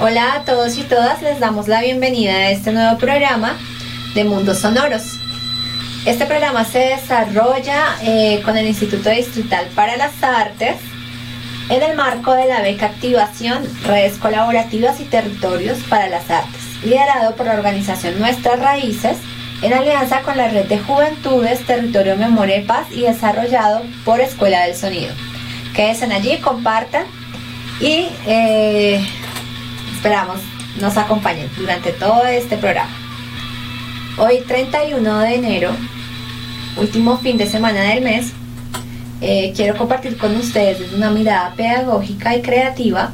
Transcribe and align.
Hola 0.00 0.34
a 0.34 0.44
todos 0.44 0.78
y 0.78 0.82
todas, 0.82 1.22
les 1.22 1.40
damos 1.40 1.68
la 1.68 1.80
bienvenida 1.80 2.32
a 2.32 2.50
este 2.50 2.70
nuevo 2.70 2.98
programa 2.98 3.58
de 4.14 4.24
Mundos 4.24 4.58
Sonoros. 4.58 5.27
Este 6.08 6.24
programa 6.24 6.64
se 6.64 6.78
desarrolla 6.78 7.98
eh, 8.00 8.40
con 8.42 8.56
el 8.56 8.66
Instituto 8.66 9.10
Distrital 9.10 9.66
para 9.74 9.98
las 9.98 10.22
Artes 10.22 10.76
en 11.68 11.82
el 11.82 11.98
marco 11.98 12.32
de 12.32 12.46
la 12.46 12.62
beca 12.62 12.86
Activación, 12.86 13.62
Redes 13.84 14.16
Colaborativas 14.16 15.00
y 15.00 15.04
Territorios 15.04 15.80
para 15.80 16.08
las 16.08 16.30
Artes, 16.30 16.62
liderado 16.82 17.36
por 17.36 17.44
la 17.44 17.52
organización 17.52 18.18
Nuestras 18.18 18.58
Raíces 18.58 19.18
en 19.60 19.74
alianza 19.74 20.22
con 20.22 20.38
la 20.38 20.48
Red 20.48 20.64
de 20.68 20.78
Juventudes 20.78 21.66
Territorio 21.66 22.16
Memoria 22.16 22.56
y 22.56 22.64
Paz 22.64 22.86
y 22.90 23.02
desarrollado 23.02 23.82
por 24.06 24.22
Escuela 24.22 24.64
del 24.64 24.76
Sonido. 24.76 25.12
Quédense 25.74 26.06
allí, 26.06 26.38
compartan 26.38 27.04
y 27.82 28.08
eh, 28.26 29.06
Esperamos 29.94 30.38
nos 30.80 30.96
acompañen 30.96 31.50
durante 31.58 31.92
todo 31.92 32.24
este 32.24 32.56
programa. 32.56 32.96
Hoy 34.16 34.40
31 34.40 35.18
de 35.20 35.34
enero, 35.34 35.70
último 36.78 37.18
fin 37.18 37.36
de 37.36 37.46
semana 37.46 37.82
del 37.82 38.02
mes, 38.02 38.32
eh, 39.20 39.52
quiero 39.54 39.76
compartir 39.76 40.16
con 40.16 40.36
ustedes 40.36 40.78
desde 40.78 40.96
una 40.96 41.10
mirada 41.10 41.54
pedagógica 41.54 42.36
y 42.36 42.42
creativa 42.42 43.12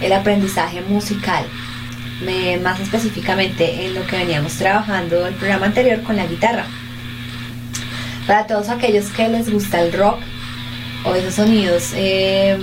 el 0.00 0.12
aprendizaje 0.12 0.82
musical, 0.82 1.44
más 2.62 2.80
específicamente 2.80 3.86
en 3.86 3.94
lo 3.94 4.06
que 4.06 4.16
veníamos 4.16 4.54
trabajando 4.54 5.26
el 5.26 5.34
programa 5.34 5.66
anterior 5.66 6.02
con 6.02 6.16
la 6.16 6.26
guitarra. 6.26 6.66
Para 8.26 8.46
todos 8.46 8.68
aquellos 8.68 9.06
que 9.06 9.28
les 9.28 9.50
gusta 9.50 9.80
el 9.80 9.92
rock 9.92 10.18
o 11.04 11.14
esos 11.14 11.34
sonidos 11.34 11.92
eh, 11.94 12.56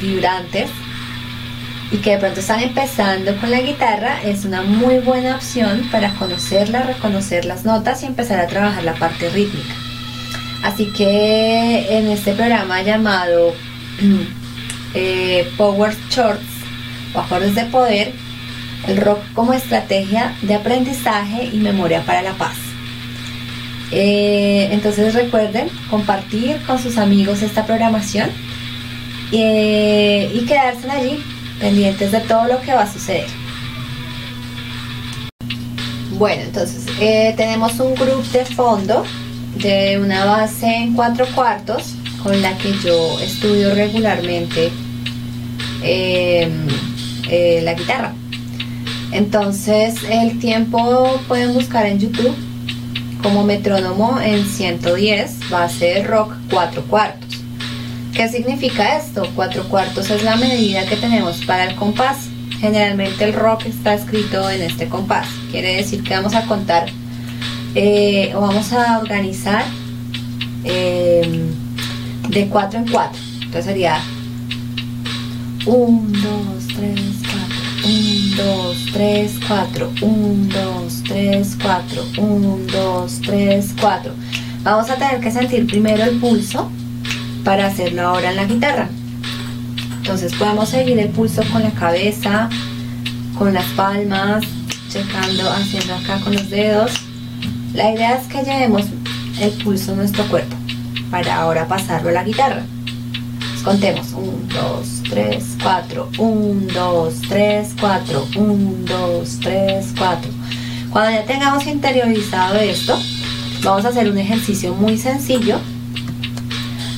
vibrantes, 0.00 0.70
y 1.90 1.98
que 1.98 2.12
de 2.12 2.18
pronto 2.18 2.40
están 2.40 2.60
empezando 2.60 3.36
con 3.36 3.50
la 3.50 3.60
guitarra, 3.60 4.20
es 4.22 4.44
una 4.44 4.62
muy 4.62 4.98
buena 4.98 5.36
opción 5.36 5.88
para 5.92 6.12
conocerla, 6.14 6.82
reconocer 6.82 7.44
las 7.44 7.64
notas 7.64 8.02
y 8.02 8.06
empezar 8.06 8.40
a 8.40 8.46
trabajar 8.46 8.82
la 8.82 8.94
parte 8.94 9.30
rítmica. 9.30 9.74
Así 10.62 10.86
que 10.86 11.96
en 11.96 12.08
este 12.08 12.32
programa 12.32 12.82
llamado 12.82 13.54
eh, 14.94 15.48
Power 15.56 15.94
Shorts 16.10 16.42
o 17.14 17.20
acordes 17.20 17.54
de 17.54 17.64
poder, 17.66 18.12
el 18.88 18.96
rock 18.96 19.20
como 19.34 19.52
estrategia 19.52 20.34
de 20.42 20.54
aprendizaje 20.54 21.50
y 21.52 21.58
memoria 21.58 22.02
para 22.02 22.22
la 22.22 22.32
paz. 22.32 22.56
Eh, 23.92 24.68
entonces 24.72 25.14
recuerden 25.14 25.68
compartir 25.88 26.60
con 26.66 26.80
sus 26.80 26.98
amigos 26.98 27.42
esta 27.42 27.64
programación 27.64 28.30
eh, 29.30 30.28
y 30.34 30.44
quedarse 30.44 30.90
allí 30.90 31.22
pendientes 31.60 32.12
de 32.12 32.20
todo 32.20 32.46
lo 32.46 32.60
que 32.60 32.72
va 32.72 32.82
a 32.82 32.92
suceder. 32.92 33.26
Bueno, 36.18 36.42
entonces 36.42 36.86
eh, 37.00 37.34
tenemos 37.36 37.78
un 37.78 37.94
grupo 37.94 38.22
de 38.32 38.44
fondo 38.46 39.04
de 39.58 39.98
una 39.98 40.24
base 40.24 40.66
en 40.66 40.94
cuatro 40.94 41.26
cuartos 41.34 41.94
con 42.22 42.40
la 42.40 42.56
que 42.58 42.72
yo 42.78 43.20
estudio 43.20 43.74
regularmente 43.74 44.70
em, 45.82 46.66
eh, 47.28 47.60
la 47.62 47.74
guitarra. 47.74 48.14
Entonces 49.12 49.96
el 50.08 50.38
tiempo 50.38 51.20
pueden 51.28 51.54
buscar 51.54 51.86
en 51.86 51.98
YouTube 51.98 52.34
como 53.22 53.44
metrónomo 53.44 54.20
en 54.20 54.44
110, 54.46 55.50
base 55.50 56.02
rock 56.04 56.32
cuatro 56.50 56.82
cuartos. 56.82 57.25
¿Qué 58.16 58.30
significa 58.30 58.96
esto? 58.96 59.30
Cuatro 59.34 59.68
cuartos 59.68 60.08
es 60.08 60.22
la 60.22 60.36
medida 60.36 60.86
que 60.86 60.96
tenemos 60.96 61.44
para 61.44 61.64
el 61.64 61.76
compás. 61.76 62.16
Generalmente 62.60 63.24
el 63.24 63.34
rock 63.34 63.66
está 63.66 63.92
escrito 63.92 64.48
en 64.48 64.62
este 64.62 64.88
compás. 64.88 65.28
Quiere 65.50 65.76
decir 65.76 66.02
que 66.02 66.14
vamos 66.14 66.34
a 66.34 66.46
contar 66.46 66.86
eh, 67.74 68.32
o 68.34 68.40
vamos 68.40 68.72
a 68.72 69.00
organizar 69.00 69.66
em, 70.64 71.50
de 72.30 72.48
cuatro 72.48 72.78
en 72.78 72.88
cuatro. 72.90 73.20
Entonces 73.34 73.66
sería 73.66 74.00
1, 75.66 76.08
2, 76.08 76.68
3, 76.74 77.00
4, 77.28 77.76
1, 77.82 78.14
2, 78.34 78.92
3, 78.94 79.32
4, 79.46 79.90
1, 79.92 80.38
2, 80.52 81.02
3, 81.04 81.56
4, 81.60 82.02
1, 82.16 82.58
2, 82.72 83.20
3, 83.26 83.74
4. 83.78 84.12
Vamos 84.62 84.88
a 84.88 84.94
tener 84.94 85.20
que 85.20 85.30
sentir 85.30 85.66
primero 85.66 86.02
el 86.02 86.18
pulso 86.18 86.70
para 87.46 87.68
hacerlo 87.68 88.02
ahora 88.02 88.30
en 88.30 88.36
la 88.36 88.44
guitarra. 88.44 88.88
Entonces 89.98 90.34
podemos 90.34 90.68
seguir 90.68 90.98
el 90.98 91.10
pulso 91.10 91.42
con 91.52 91.62
la 91.62 91.70
cabeza, 91.70 92.50
con 93.38 93.54
las 93.54 93.64
palmas, 93.76 94.44
checando, 94.88 95.48
haciendo 95.52 95.94
acá 95.94 96.18
con 96.24 96.34
los 96.34 96.50
dedos. 96.50 96.90
La 97.72 97.92
idea 97.92 98.16
es 98.16 98.26
que 98.26 98.42
llevemos 98.42 98.82
el 99.40 99.52
pulso 99.62 99.92
en 99.92 99.98
nuestro 99.98 100.24
cuerpo 100.24 100.56
para 101.08 101.36
ahora 101.36 101.68
pasarlo 101.68 102.08
a 102.08 102.12
la 102.14 102.24
guitarra. 102.24 102.64
contemos 103.62 104.08
1, 104.12 104.28
2, 104.52 105.02
3, 105.08 105.44
4, 105.62 106.08
1, 106.18 106.72
2, 106.74 107.14
3, 107.28 107.68
4, 107.80 108.26
1, 108.38 108.72
2, 108.86 109.38
3, 109.40 109.86
4. 109.96 110.30
Cuando 110.90 111.12
ya 111.12 111.24
tengamos 111.24 111.64
interiorizado 111.68 112.56
esto, 112.56 112.98
vamos 113.62 113.84
a 113.84 113.90
hacer 113.90 114.10
un 114.10 114.18
ejercicio 114.18 114.74
muy 114.74 114.98
sencillo 114.98 115.60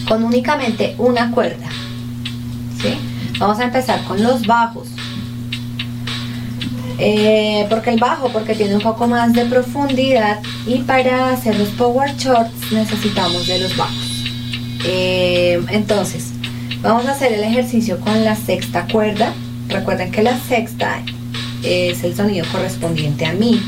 con 0.08 0.24
únicamente 0.24 0.94
una 0.98 1.30
cuerda. 1.30 1.68
¿sí? 2.80 2.96
Vamos 3.38 3.58
a 3.60 3.64
empezar 3.64 4.02
con 4.04 4.22
los 4.22 4.46
bajos. 4.46 4.88
Eh, 7.00 7.66
porque 7.70 7.90
el 7.90 8.00
bajo, 8.00 8.28
porque 8.30 8.54
tiene 8.54 8.74
un 8.74 8.80
poco 8.80 9.06
más 9.06 9.32
de 9.32 9.44
profundidad 9.44 10.40
y 10.66 10.78
para 10.78 11.30
hacer 11.30 11.56
los 11.56 11.68
power 11.68 12.16
shorts 12.16 12.72
necesitamos 12.72 13.46
de 13.46 13.60
los 13.60 13.76
bajos. 13.76 14.24
Eh, 14.84 15.62
entonces, 15.70 16.32
vamos 16.82 17.06
a 17.06 17.12
hacer 17.12 17.32
el 17.32 17.44
ejercicio 17.44 18.00
con 18.00 18.24
la 18.24 18.34
sexta 18.34 18.86
cuerda. 18.90 19.32
Recuerden 19.68 20.10
que 20.10 20.24
la 20.24 20.36
sexta 20.38 21.00
es 21.62 22.02
el 22.02 22.16
sonido 22.16 22.46
correspondiente 22.50 23.26
a 23.26 23.32
mi, 23.32 23.62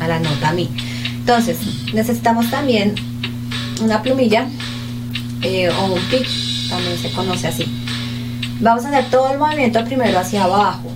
a 0.00 0.08
la 0.08 0.18
nota 0.18 0.52
mi. 0.52 0.68
Entonces, 1.20 1.58
necesitamos 1.94 2.50
también 2.50 2.94
una 3.82 4.02
plumilla 4.02 4.46
eh, 5.42 5.70
o 5.70 5.92
un 5.92 6.00
pick, 6.10 6.28
también 6.68 6.98
se 6.98 7.10
conoce 7.12 7.48
así. 7.48 7.64
Vamos 8.60 8.84
a 8.84 8.88
hacer 8.88 9.10
todo 9.10 9.32
el 9.32 9.38
movimiento 9.38 9.82
primero 9.84 10.18
hacia 10.18 10.44
abajo, 10.44 10.92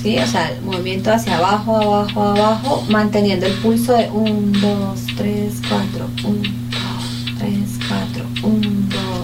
¿sí? 0.00 0.18
O 0.18 0.26
sea, 0.26 0.50
el 0.50 0.62
movimiento 0.62 1.12
hacia 1.12 1.38
abajo, 1.38 1.76
abajo, 1.76 2.22
abajo, 2.22 2.84
manteniendo 2.88 3.46
el 3.46 3.54
pulso 3.54 3.92
de 3.94 4.08
1, 4.10 4.60
2, 4.60 5.00
3, 5.16 5.54
4, 5.68 6.08
1, 6.24 6.42
2, 6.42 7.38
3, 7.38 7.52
4, 7.88 8.26
1, 8.42 8.68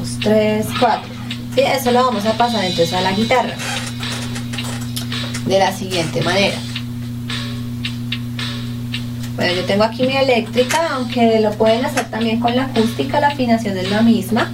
2, 0.00 0.18
3, 0.22 0.66
4. 0.80 1.08
¿Sí? 1.54 1.60
Eso 1.60 1.90
lo 1.92 2.04
vamos 2.04 2.26
a 2.26 2.32
pasar 2.32 2.64
entonces 2.64 2.92
a 2.92 3.00
la 3.00 3.12
guitarra 3.12 3.54
de 5.46 5.58
la 5.58 5.72
siguiente 5.72 6.22
manera. 6.22 6.56
Bueno, 9.40 9.54
yo 9.54 9.64
tengo 9.64 9.84
aquí 9.84 10.06
mi 10.06 10.18
eléctrica, 10.18 10.90
aunque 10.92 11.40
lo 11.40 11.50
pueden 11.52 11.82
hacer 11.82 12.10
también 12.10 12.40
con 12.40 12.54
la 12.54 12.64
acústica, 12.64 13.20
la 13.20 13.28
afinación 13.28 13.78
es 13.78 13.90
la 13.90 14.02
misma, 14.02 14.52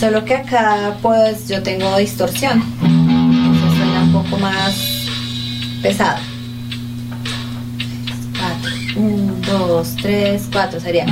solo 0.00 0.24
que 0.24 0.34
acá 0.34 0.96
pues 1.02 1.46
yo 1.46 1.62
tengo 1.62 1.94
distorsión, 1.98 2.64
entonces 2.80 3.76
suena 3.76 4.04
un 4.04 4.12
poco 4.14 4.38
más 4.38 4.74
pesado. 5.82 6.20
1, 8.96 9.34
2, 9.46 9.96
3, 10.00 10.48
4 10.50 10.80
sería. 10.80 11.04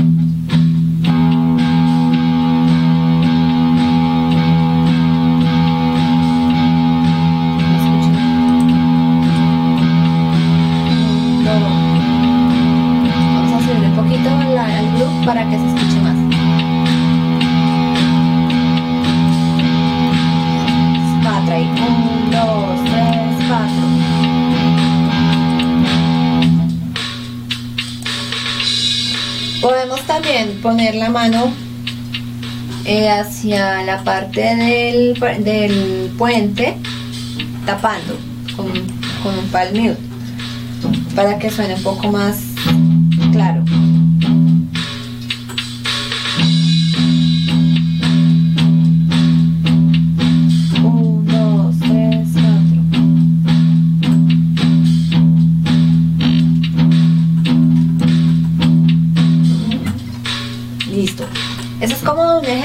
La 30.94 31.10
mano 31.10 31.52
eh, 32.84 33.08
hacia 33.08 33.82
la 33.82 34.02
parte 34.04 34.40
del, 34.40 35.18
del 35.42 36.12
puente 36.16 36.76
tapando 37.64 38.16
con, 38.54 38.66
un 38.68 39.48
palm 39.50 39.76
mute 39.76 39.98
para 41.14 41.38
que 41.38 41.50
suene 41.50 41.74
un 41.74 41.82
poco 41.82 42.12
más 42.12 42.45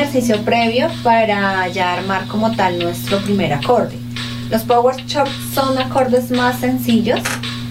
ejercicio 0.02 0.42
previo 0.44 0.88
para 1.04 1.68
ya 1.68 1.94
armar 1.94 2.28
como 2.28 2.52
tal 2.56 2.80
nuestro 2.80 3.20
primer 3.20 3.54
acorde. 3.54 3.98
Los 4.50 4.64
power 4.64 4.96
chords 5.06 5.32
son 5.54 5.78
acordes 5.78 6.32
más 6.32 6.60
sencillos. 6.60 7.20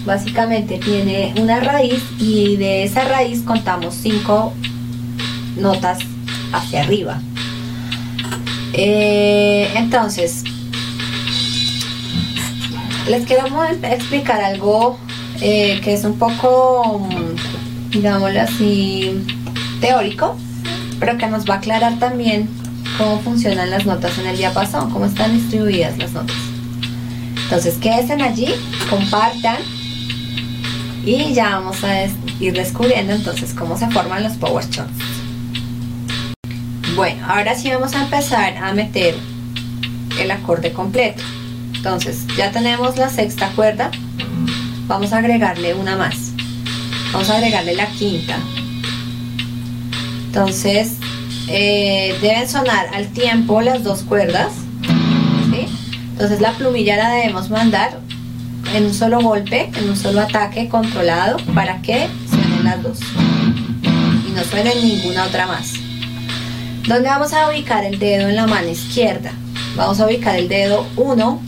Básicamente 0.04 0.78
tiene 0.78 1.34
una 1.38 1.60
raíz 1.60 2.02
y 2.18 2.56
de 2.56 2.84
esa 2.84 3.04
raíz 3.04 3.42
contamos 3.42 3.94
cinco 3.94 4.52
notas 5.56 5.98
hacia 6.52 6.82
arriba. 6.82 7.20
Eh, 8.72 9.70
entonces, 9.74 10.44
les 13.08 13.26
quiero 13.26 13.44
explicar 13.64 14.40
algo 14.40 14.98
eh, 15.40 15.80
que 15.82 15.94
es 15.94 16.04
un 16.04 16.18
poco, 16.18 17.06
digámoslo 17.90 18.40
así, 18.40 19.22
teórico 19.80 20.36
pero 21.00 21.18
que 21.18 21.26
nos 21.26 21.48
va 21.48 21.54
a 21.54 21.56
aclarar 21.56 21.98
también 21.98 22.48
cómo 22.98 23.18
funcionan 23.20 23.70
las 23.70 23.86
notas 23.86 24.18
en 24.18 24.26
el 24.26 24.36
diapasón, 24.36 24.90
cómo 24.90 25.06
están 25.06 25.32
distribuidas 25.32 25.98
las 25.98 26.12
notas. 26.12 26.36
Entonces 27.44 27.78
quédense 27.78 28.12
allí, 28.22 28.46
compartan 28.88 29.56
y 31.04 31.32
ya 31.32 31.56
vamos 31.56 31.82
a 31.82 32.04
ir 32.38 32.52
descubriendo 32.52 33.14
entonces 33.14 33.54
cómo 33.54 33.76
se 33.76 33.88
forman 33.88 34.22
los 34.22 34.34
power 34.34 34.68
chords. 34.68 34.92
Bueno, 36.94 37.26
ahora 37.26 37.54
sí 37.54 37.70
vamos 37.70 37.94
a 37.94 38.04
empezar 38.04 38.56
a 38.58 38.72
meter 38.74 39.14
el 40.20 40.30
acorde 40.30 40.72
completo. 40.72 41.22
Entonces 41.74 42.26
ya 42.36 42.50
tenemos 42.50 42.98
la 42.98 43.08
sexta 43.08 43.48
cuerda, 43.56 43.90
vamos 44.86 45.12
a 45.12 45.18
agregarle 45.18 45.74
una 45.74 45.96
más. 45.96 46.32
Vamos 47.12 47.30
a 47.30 47.36
agregarle 47.36 47.74
la 47.74 47.86
quinta, 47.86 48.36
entonces, 50.30 50.92
eh, 51.48 52.16
deben 52.22 52.48
sonar 52.48 52.86
al 52.94 53.08
tiempo 53.08 53.60
las 53.62 53.82
dos 53.82 54.02
cuerdas. 54.02 54.52
Entonces 56.12 56.40
la 56.40 56.52
plumilla 56.52 56.96
la 56.96 57.10
debemos 57.10 57.50
mandar 57.50 57.98
en 58.72 58.84
un 58.84 58.94
solo 58.94 59.20
golpe, 59.22 59.72
en 59.74 59.88
un 59.88 59.96
solo 59.96 60.20
ataque 60.20 60.68
controlado 60.68 61.38
para 61.52 61.82
que 61.82 62.06
suenen 62.28 62.62
las 62.62 62.80
dos. 62.80 63.00
Y 64.28 64.30
no 64.30 64.44
suenen 64.44 64.86
ninguna 64.86 65.24
otra 65.24 65.48
más. 65.48 65.72
¿Dónde 66.86 67.08
vamos 67.08 67.32
a 67.32 67.50
ubicar 67.50 67.84
el 67.84 67.98
dedo 67.98 68.28
en 68.28 68.36
la 68.36 68.46
mano 68.46 68.68
izquierda? 68.68 69.32
Vamos 69.74 69.98
a 69.98 70.06
ubicar 70.06 70.36
el 70.36 70.46
dedo 70.46 70.86
1, 70.96 71.40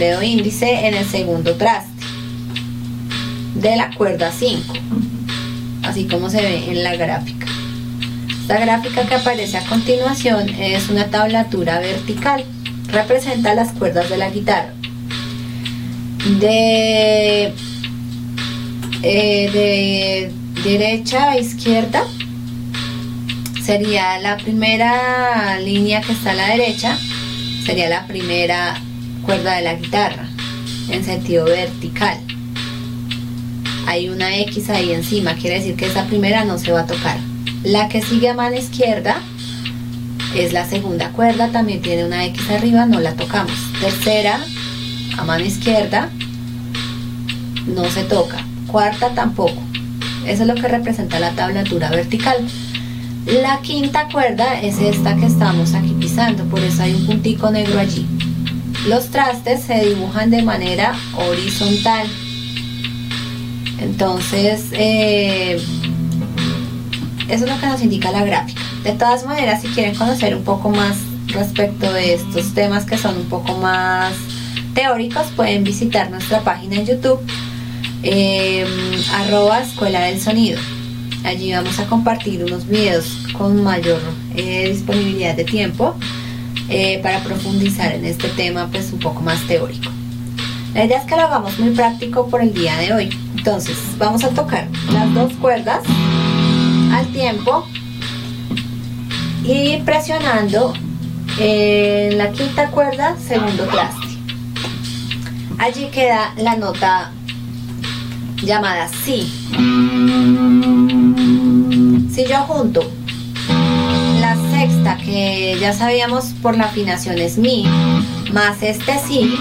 dedo 0.00 0.22
índice 0.22 0.88
en 0.88 0.94
el 0.94 1.06
segundo 1.06 1.54
traste 1.54 1.90
de 3.54 3.76
la 3.76 3.94
cuerda 3.96 4.32
5 4.32 4.74
así 5.90 6.04
como 6.06 6.30
se 6.30 6.40
ve 6.40 6.70
en 6.70 6.84
la 6.84 6.94
gráfica. 6.94 7.46
Esta 8.42 8.60
gráfica 8.60 9.06
que 9.06 9.14
aparece 9.16 9.58
a 9.58 9.64
continuación 9.64 10.48
es 10.48 10.88
una 10.88 11.06
tablatura 11.06 11.80
vertical, 11.80 12.44
representa 12.86 13.54
las 13.54 13.72
cuerdas 13.72 14.08
de 14.08 14.16
la 14.16 14.30
guitarra. 14.30 14.72
De, 16.38 17.52
eh, 19.02 19.50
de 19.52 20.32
derecha 20.62 21.32
a 21.32 21.38
izquierda 21.38 22.04
sería 23.64 24.18
la 24.20 24.36
primera 24.36 25.58
línea 25.58 26.02
que 26.02 26.12
está 26.12 26.30
a 26.30 26.34
la 26.34 26.48
derecha, 26.48 26.96
sería 27.66 27.88
la 27.88 28.06
primera 28.06 28.80
cuerda 29.22 29.56
de 29.56 29.62
la 29.62 29.74
guitarra 29.74 30.28
en 30.88 31.04
sentido 31.04 31.46
vertical 31.46 32.20
hay 33.90 34.08
una 34.08 34.38
X 34.38 34.70
ahí 34.70 34.92
encima, 34.92 35.34
quiere 35.34 35.56
decir 35.56 35.74
que 35.74 35.86
esa 35.86 36.04
primera 36.04 36.44
no 36.44 36.58
se 36.58 36.70
va 36.70 36.82
a 36.82 36.86
tocar. 36.86 37.18
La 37.64 37.88
que 37.88 38.00
sigue 38.00 38.28
a 38.28 38.34
mano 38.34 38.56
izquierda 38.56 39.16
es 40.36 40.52
la 40.52 40.64
segunda 40.64 41.10
cuerda, 41.10 41.48
también 41.48 41.82
tiene 41.82 42.04
una 42.04 42.24
X 42.26 42.48
arriba, 42.50 42.86
no 42.86 43.00
la 43.00 43.14
tocamos. 43.14 43.52
Tercera, 43.80 44.38
a 45.18 45.24
mano 45.24 45.44
izquierda, 45.44 46.08
no 47.66 47.84
se 47.90 48.04
toca. 48.04 48.46
Cuarta 48.68 49.12
tampoco. 49.12 49.60
Eso 50.24 50.42
es 50.42 50.48
lo 50.48 50.54
que 50.54 50.68
representa 50.68 51.18
la 51.18 51.32
tablatura 51.32 51.90
vertical. 51.90 52.36
La 53.26 53.60
quinta 53.60 54.08
cuerda 54.08 54.60
es 54.60 54.78
esta 54.78 55.16
que 55.16 55.26
estamos 55.26 55.74
aquí 55.74 55.96
pisando, 55.98 56.44
por 56.44 56.60
eso 56.60 56.84
hay 56.84 56.94
un 56.94 57.06
puntico 57.06 57.50
negro 57.50 57.80
allí. 57.80 58.06
Los 58.86 59.08
trastes 59.08 59.64
se 59.64 59.84
dibujan 59.84 60.30
de 60.30 60.42
manera 60.42 60.94
horizontal 61.16 62.06
entonces, 63.80 64.66
eh, 64.72 65.56
eso 67.28 67.44
es 67.44 67.50
lo 67.50 67.58
que 67.58 67.66
nos 67.66 67.80
indica 67.82 68.10
la 68.10 68.24
gráfica. 68.24 68.60
De 68.84 68.92
todas 68.92 69.24
maneras, 69.24 69.62
si 69.62 69.68
quieren 69.68 69.94
conocer 69.94 70.34
un 70.34 70.44
poco 70.44 70.68
más 70.70 70.98
respecto 71.28 71.90
de 71.92 72.14
estos 72.14 72.52
temas 72.54 72.84
que 72.84 72.98
son 72.98 73.16
un 73.16 73.24
poco 73.26 73.56
más 73.56 74.12
teóricos, 74.74 75.26
pueden 75.34 75.64
visitar 75.64 76.10
nuestra 76.10 76.40
página 76.42 76.76
en 76.76 76.86
YouTube, 76.86 77.20
eh, 78.02 78.66
arroba 79.14 79.60
Escuela 79.62 80.00
del 80.02 80.20
Sonido. 80.20 80.60
Allí 81.24 81.52
vamos 81.52 81.78
a 81.78 81.86
compartir 81.86 82.44
unos 82.44 82.66
videos 82.66 83.18
con 83.36 83.62
mayor 83.62 84.00
eh, 84.36 84.70
disponibilidad 84.70 85.34
de 85.34 85.44
tiempo 85.44 85.94
para 87.02 87.18
profundizar 87.24 87.92
en 87.92 88.04
este 88.04 88.28
tema 88.28 88.68
pues 88.70 88.92
un 88.92 89.00
poco 89.00 89.20
más 89.22 89.40
teórico. 89.48 89.90
La 90.72 90.84
idea 90.84 90.98
es 90.98 91.04
que 91.04 91.16
lo 91.16 91.22
hagamos 91.22 91.58
muy 91.58 91.70
práctico 91.70 92.28
por 92.28 92.42
el 92.42 92.54
día 92.54 92.76
de 92.76 92.92
hoy. 92.92 93.10
Entonces, 93.40 93.78
vamos 93.96 94.22
a 94.22 94.28
tocar 94.28 94.68
las 94.92 95.14
dos 95.14 95.32
cuerdas 95.40 95.82
al 96.92 97.06
tiempo 97.06 97.66
y 99.42 99.78
presionando 99.78 100.74
en 101.38 102.18
la 102.18 102.32
quinta 102.32 102.70
cuerda, 102.70 103.16
segundo 103.16 103.64
traste. 103.64 104.08
Allí 105.56 105.86
queda 105.86 106.34
la 106.36 106.56
nota 106.56 107.12
llamada 108.42 108.88
Si. 108.88 109.22
Si 112.12 112.26
yo 112.26 112.36
junto 112.46 112.82
la 114.20 114.36
sexta, 114.50 114.98
que 114.98 115.56
ya 115.58 115.72
sabíamos 115.72 116.34
por 116.42 116.58
la 116.58 116.64
afinación 116.64 117.16
es 117.16 117.38
Mi, 117.38 117.64
más 118.34 118.62
este 118.62 118.98
Si, 118.98 119.34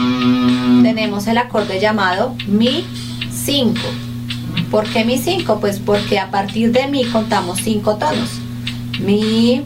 tenemos 0.83 1.27
el 1.27 1.37
acorde 1.37 1.81
llamado 1.81 2.33
Mi 2.47 2.85
5. 3.49 3.73
¿Por 4.69 4.87
qué 4.89 5.03
mi 5.03 5.17
5? 5.17 5.59
Pues 5.59 5.79
porque 5.79 6.19
a 6.19 6.29
partir 6.29 6.71
de 6.71 6.87
mi 6.87 7.03
contamos 7.05 7.57
5 7.63 7.95
tonos. 7.95 8.29
Mi, 8.99 9.63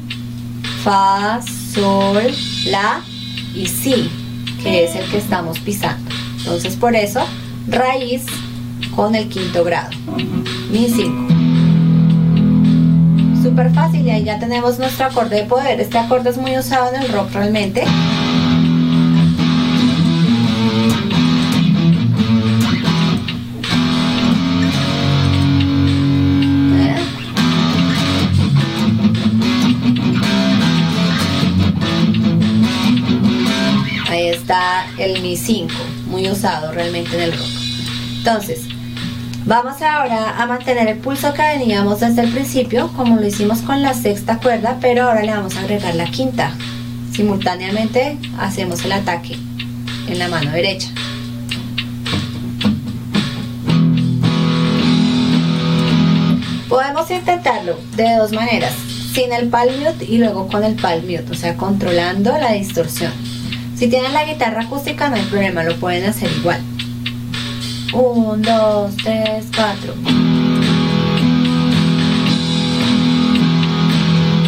fa, 0.85 1.41
sol, 1.73 2.31
la 2.67 3.01
y 3.53 3.67
si, 3.67 4.09
que 4.63 4.85
es 4.85 4.95
el 4.95 5.03
que 5.11 5.17
estamos 5.17 5.59
pisando. 5.59 6.09
Entonces 6.37 6.77
por 6.77 6.95
eso, 6.95 7.25
raíz 7.67 8.23
con 8.95 9.15
el 9.15 9.27
quinto 9.27 9.65
grado. 9.65 9.89
Mi 10.71 10.87
5. 10.87 11.27
Súper 13.43 13.73
fácil 13.73 14.07
y 14.07 14.11
ahí 14.11 14.23
ya 14.23 14.39
tenemos 14.39 14.79
nuestro 14.79 15.07
acorde 15.07 15.41
de 15.41 15.43
poder. 15.43 15.81
Este 15.81 15.97
acorde 15.97 16.29
es 16.29 16.37
muy 16.37 16.57
usado 16.57 16.95
en 16.95 17.01
el 17.01 17.09
rock 17.09 17.33
realmente. 17.33 17.83
El 35.03 35.21
Mi 35.21 35.35
5, 35.35 35.73
muy 36.07 36.29
usado 36.29 36.71
realmente 36.71 37.15
en 37.15 37.23
el 37.23 37.31
rock. 37.33 37.47
Entonces, 38.17 38.61
vamos 39.45 39.81
ahora 39.81 40.41
a 40.41 40.45
mantener 40.45 40.87
el 40.87 40.97
pulso 40.97 41.33
que 41.33 41.41
veníamos 41.41 41.99
desde 41.99 42.21
el 42.21 42.31
principio, 42.31 42.89
como 42.95 43.17
lo 43.17 43.27
hicimos 43.27 43.59
con 43.59 43.81
la 43.81 43.93
sexta 43.93 44.39
cuerda, 44.39 44.77
pero 44.79 45.03
ahora 45.03 45.23
le 45.23 45.31
vamos 45.31 45.57
a 45.57 45.61
agregar 45.61 45.95
la 45.95 46.05
quinta. 46.05 46.51
Simultáneamente 47.11 48.17
hacemos 48.39 48.85
el 48.85 48.93
ataque 48.93 49.37
en 50.07 50.19
la 50.19 50.29
mano 50.29 50.51
derecha. 50.51 50.89
Podemos 56.69 57.11
intentarlo 57.11 57.77
de 57.95 58.15
dos 58.15 58.31
maneras, 58.31 58.73
sin 59.13 59.31
el 59.33 59.49
palm 59.49 59.73
mute 59.79 60.05
y 60.05 60.17
luego 60.17 60.47
con 60.47 60.63
el 60.63 60.75
palm 60.75 61.03
mute, 61.03 61.29
o 61.29 61.35
sea, 61.35 61.55
controlando 61.55 62.35
la 62.37 62.53
distorsión. 62.53 63.32
Si 63.75 63.87
tienen 63.87 64.13
la 64.13 64.25
guitarra 64.25 64.63
acústica 64.63 65.09
no 65.09 65.15
hay 65.15 65.23
problema, 65.23 65.63
lo 65.63 65.75
pueden 65.77 66.09
hacer 66.09 66.31
igual. 66.31 66.61
1, 67.93 68.37
2, 68.37 68.95
3, 68.97 69.45
4. 69.55 69.93
1, 69.93 70.13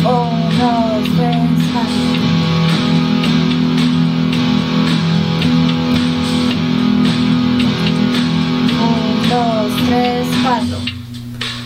2, 0.06 1.04
3, 1.18 1.36
4. 1.74 2.26
Dos, 9.30 9.72
tres, 9.88 10.28
cuatro. 10.44 10.78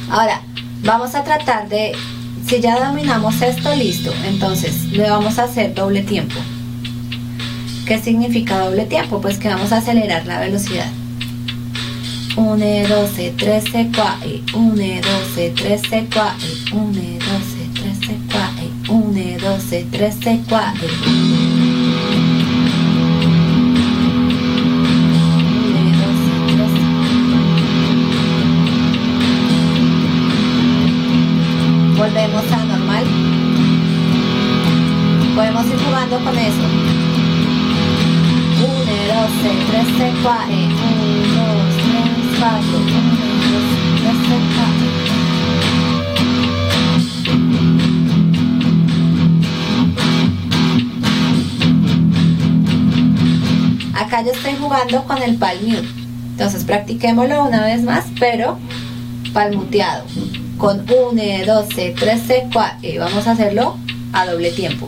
Ahora, 0.10 0.42
vamos 0.82 1.14
a 1.14 1.24
tratar 1.24 1.68
de, 1.68 1.92
si 2.48 2.62
ya 2.62 2.88
dominamos 2.88 3.42
esto, 3.42 3.76
listo. 3.76 4.12
Entonces, 4.26 4.86
le 4.92 5.10
vamos 5.10 5.38
a 5.38 5.44
hacer 5.44 5.74
doble 5.74 6.02
tiempo. 6.04 6.40
¿Qué 7.90 7.98
significa 7.98 8.60
doble 8.60 8.86
tiempo? 8.86 9.20
Pues 9.20 9.40
que 9.40 9.48
vamos 9.48 9.72
a 9.72 9.78
acelerar 9.78 10.24
la 10.28 10.40
velocidad. 10.40 10.92
1, 12.38 12.56
12, 12.88 13.34
13, 13.36 13.90
4, 13.96 14.30
1, 14.54 14.76
12, 14.76 15.50
13, 15.56 16.08
4, 16.14 16.48
1, 16.72 16.94
12, 16.94 17.20
13, 17.74 18.20
4, 18.32 18.94
1, 18.94 19.38
12, 19.42 19.88
13, 19.90 20.40
4. 20.48 20.88
Volvemos 31.98 32.52
a 32.52 32.66
normal. 32.66 33.06
Podemos 35.34 35.66
ir 35.66 35.78
jugando 35.80 36.20
con 36.20 36.38
eso. 36.38 36.99
1, 39.20 39.28
12, 39.28 39.52
13, 39.68 40.14
4, 40.24 40.48
1, 40.48 40.64
2, 41.36 41.60
3, 41.76 42.40
4, 42.40 42.56
1, 42.72 42.96
2, 43.52 43.68
13, 44.00 44.40
4. 53.94 54.02
Acá 54.02 54.22
yo 54.24 54.32
estoy 54.32 54.56
jugando 54.56 55.04
con 55.04 55.22
el 55.22 55.36
palm 55.36 55.66
mute. 55.66 55.90
Entonces 56.32 56.64
practiquémoslo 56.64 57.44
una 57.44 57.66
vez 57.66 57.84
más, 57.84 58.06
pero 58.20 58.58
palmuteado. 59.34 60.06
Con 60.58 60.86
1, 60.90 61.46
12, 61.46 61.96
13, 62.00 62.48
4. 62.54 62.78
Y 62.88 62.98
vamos 62.98 63.28
a 63.28 63.32
hacerlo 63.32 63.76
a 64.14 64.26
doble 64.26 64.52
tiempo. 64.52 64.88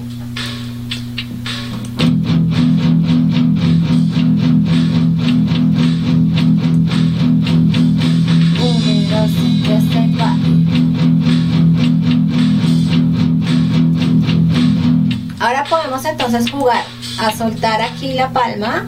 Ahora 15.42 15.64
podemos 15.64 16.06
entonces 16.06 16.52
jugar 16.52 16.84
a 17.20 17.36
soltar 17.36 17.82
aquí 17.82 18.14
la 18.14 18.30
palma, 18.30 18.88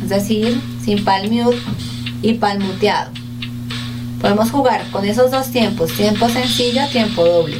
es 0.00 0.10
decir, 0.10 0.60
sin 0.84 1.04
palm 1.04 1.28
mute 1.28 1.58
y 2.22 2.34
palmuteado. 2.34 3.10
Podemos 4.20 4.52
jugar 4.52 4.88
con 4.92 5.04
esos 5.04 5.32
dos 5.32 5.48
tiempos, 5.48 5.90
tiempo 5.94 6.28
sencillo, 6.28 6.82
tiempo 6.92 7.24
doble. 7.24 7.56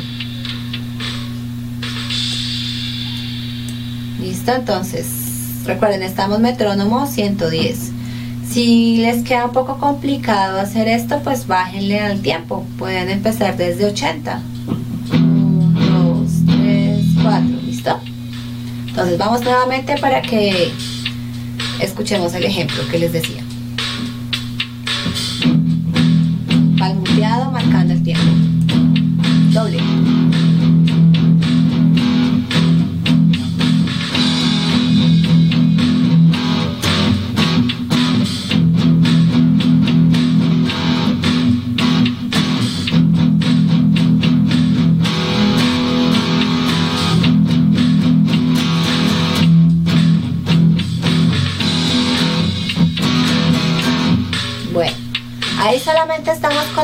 Listo, 4.21 4.55
entonces, 4.55 5.65
recuerden, 5.65 6.05
estamos 6.05 6.39
metrónomo 6.39 7.09
110. 7.09 7.91
Si 8.49 8.99
les 8.99 9.25
queda 9.25 9.47
un 9.47 9.53
poco 9.53 9.79
complicado 9.79 10.61
hacer 10.61 10.87
esto, 10.87 11.19
pues 11.25 11.49
bájenle 11.49 11.99
al 11.99 12.21
tiempo. 12.21 12.65
Pueden 12.79 13.11
empezar 13.11 13.57
desde 13.57 13.87
80. 13.87 14.52
Entonces 18.93 19.17
vamos 19.17 19.41
nuevamente 19.41 19.97
para 19.97 20.21
que 20.21 20.71
escuchemos 21.81 22.35
el 22.35 22.45
ejemplo 22.45 22.77
que 22.91 22.99
les 22.99 23.11
decía. 23.11 23.43
Palmuteado 26.79 27.51
marcando 27.51 27.95
el 27.95 28.03
tiempo. 28.03 28.23
Doble. 29.51 30.12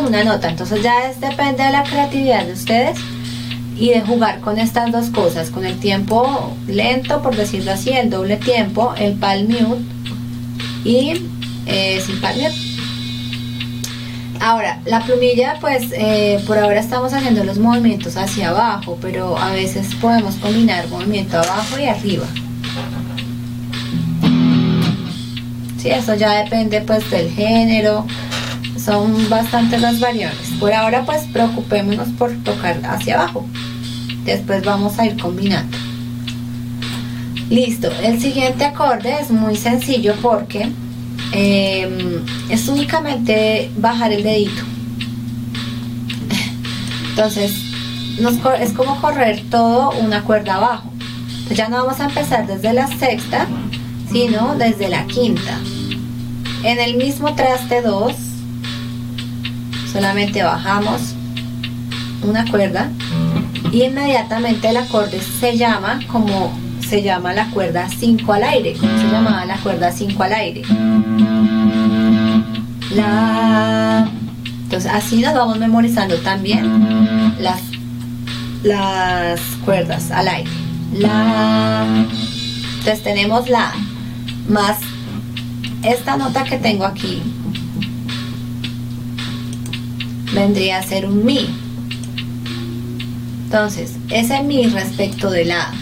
Una 0.09 0.25
nota, 0.25 0.49
entonces 0.49 0.83
ya 0.83 1.09
es, 1.09 1.21
depende 1.21 1.63
de 1.63 1.71
la 1.71 1.85
creatividad 1.85 2.45
de 2.47 2.53
ustedes 2.53 2.99
y 3.77 3.91
de 3.91 4.01
jugar 4.01 4.41
con 4.41 4.59
estas 4.59 4.91
dos 4.91 5.11
cosas, 5.11 5.51
con 5.51 5.65
el 5.65 5.79
tiempo 5.79 6.57
lento, 6.67 7.23
por 7.23 7.37
decirlo 7.37 7.73
así, 7.73 7.91
el 7.91 8.11
doble 8.11 8.37
tiempo, 8.37 8.95
el 8.99 9.15
palm 9.15 9.49
mute 9.49 9.83
y 10.85 11.29
eh, 11.67 12.03
sin 12.05 12.21
palm 12.21 12.39
mute. 12.39 12.55
Ahora, 14.41 14.81
la 14.87 15.01
plumilla, 15.01 15.57
pues 15.61 15.93
eh, 15.93 16.43
por 16.47 16.59
ahora 16.59 16.81
estamos 16.81 17.13
haciendo 17.13 17.45
los 17.45 17.59
movimientos 17.59 18.17
hacia 18.17 18.51
abajo, 18.51 18.97
pero 19.01 19.37
a 19.37 19.51
veces 19.51 19.95
podemos 19.97 20.37
combinar 20.37 20.89
movimiento 20.89 21.39
abajo 21.39 21.79
y 21.79 21.87
arriba. 21.87 22.25
Sí, 25.79 25.91
eso 25.91 26.15
ya 26.15 26.43
depende 26.43 26.81
pues 26.81 27.09
del 27.11 27.31
género, 27.31 28.07
son 28.89 29.29
bastantes 29.29 29.83
las 29.83 30.01
variables. 30.01 30.49
Por 30.59 30.73
ahora 30.73 31.05
pues 31.05 31.25
preocupémonos 31.31 32.09
por 32.19 32.33
tocar 32.43 32.81
hacia 32.85 33.17
abajo, 33.21 33.47
después 34.25 34.65
vamos 34.65 34.99
a 34.99 35.05
ir 35.05 35.21
combinando. 35.21 35.77
Listo, 37.51 37.91
el 38.03 38.19
siguiente 38.19 38.65
acorde 38.65 39.21
es 39.21 39.31
muy 39.31 39.57
sencillo 39.57 40.15
porque 40.23 40.71
eh, 41.33 42.23
es 42.49 42.67
únicamente 42.69 43.71
bajar 43.77 44.13
el 44.13 44.23
dedito. 44.23 44.63
Entonces, 47.11 47.53
es 48.61 48.73
como 48.73 49.01
correr 49.03 49.43
todo 49.51 49.91
una 50.01 50.23
cuerda 50.23 50.55
abajo. 50.55 50.91
Ya 51.51 51.69
no 51.69 51.85
vamos 51.85 52.01
a 52.01 52.07
empezar 52.07 52.47
desde 52.47 52.73
la 52.73 52.87
sexta, 52.87 53.47
sino 54.11 54.55
desde 54.55 54.89
la 54.89 55.07
quinta. 55.07 55.59
En 56.63 56.79
el 56.81 56.97
mismo 56.97 57.35
traste 57.35 57.83
2, 57.83 58.28
solamente 59.93 60.43
bajamos 60.43 61.15
una 62.23 62.45
cuerda 62.51 62.91
y 63.73 63.83
inmediatamente 63.85 64.69
el 64.71 64.77
acorde 64.77 65.21
se 65.41 65.57
llama 65.57 66.01
como 66.09 66.53
se 66.89 67.03
llama 67.03 67.35
la 67.35 67.51
cuerda 67.51 67.89
5 67.89 68.33
al 68.33 68.45
aire, 68.45 68.75
se 68.77 69.11
llamaba 69.11 69.45
la 69.45 69.57
cuerda 69.59 69.93
5 69.93 70.23
al 70.23 70.33
aire. 70.33 70.63
La 72.95 74.09
entonces 74.63 74.91
así 74.91 75.21
nos 75.21 75.35
vamos 75.35 75.59
memorizando 75.59 76.17
también 76.19 77.35
las 77.41 77.61
las 78.63 79.41
cuerdas 79.65 80.11
al 80.11 80.29
aire. 80.29 80.51
La 80.95 81.87
entonces 82.79 83.03
tenemos 83.03 83.49
la 83.51 83.73
más 84.49 84.79
esta 85.83 86.17
nota 86.17 86.45
que 86.45 86.57
tengo 86.57 86.87
aquí 86.87 87.23
vendría 90.35 90.79
a 90.79 90.83
ser 90.83 91.07
un 91.07 91.25
mi. 91.25 91.49
Entonces 93.45 93.93
ese 94.11 94.43
mi 94.43 94.67
respecto 94.67 95.31
de 95.31 95.45
la 95.45 95.73